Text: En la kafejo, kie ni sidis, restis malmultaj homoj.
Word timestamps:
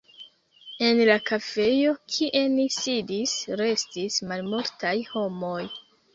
En 0.85 1.01
la 1.09 1.17
kafejo, 1.29 1.91
kie 2.15 2.41
ni 2.55 2.65
sidis, 2.77 3.37
restis 3.63 4.19
malmultaj 4.33 4.97
homoj. 5.13 5.63